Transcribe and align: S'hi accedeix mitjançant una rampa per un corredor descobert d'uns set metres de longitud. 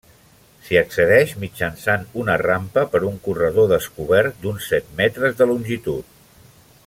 S'hi 0.67 0.77
accedeix 0.79 1.33
mitjançant 1.43 2.07
una 2.23 2.37
rampa 2.43 2.85
per 2.95 3.03
un 3.11 3.21
corredor 3.27 3.69
descobert 3.75 4.41
d'uns 4.47 4.71
set 4.73 4.91
metres 5.03 5.41
de 5.43 5.49
longitud. 5.53 6.19